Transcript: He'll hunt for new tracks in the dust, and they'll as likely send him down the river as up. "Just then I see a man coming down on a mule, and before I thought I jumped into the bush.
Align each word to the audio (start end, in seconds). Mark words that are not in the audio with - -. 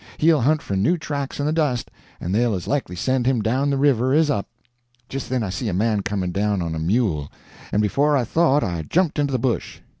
He'll 0.17 0.41
hunt 0.41 0.63
for 0.63 0.75
new 0.75 0.97
tracks 0.97 1.39
in 1.39 1.45
the 1.45 1.53
dust, 1.53 1.91
and 2.19 2.33
they'll 2.33 2.55
as 2.55 2.65
likely 2.67 2.95
send 2.95 3.27
him 3.27 3.39
down 3.43 3.69
the 3.69 3.77
river 3.77 4.13
as 4.13 4.31
up. 4.31 4.47
"Just 5.09 5.29
then 5.29 5.43
I 5.43 5.51
see 5.51 5.69
a 5.69 5.75
man 5.75 6.01
coming 6.01 6.31
down 6.31 6.59
on 6.59 6.73
a 6.73 6.79
mule, 6.79 7.31
and 7.71 7.83
before 7.83 8.17
I 8.17 8.23
thought 8.23 8.63
I 8.63 8.81
jumped 8.81 9.19
into 9.19 9.31
the 9.31 9.37
bush. 9.37 9.79